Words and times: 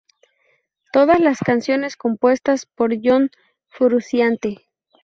Todas 0.91 1.19
las 1.19 1.37
canciones 1.41 1.95
compuestas 1.95 2.65
por 2.65 2.95
John 3.03 3.29
Frusciante. 3.67 4.67